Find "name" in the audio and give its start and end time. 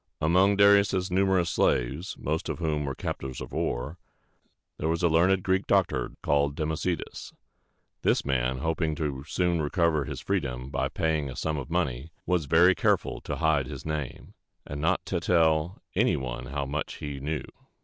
13.85-14.33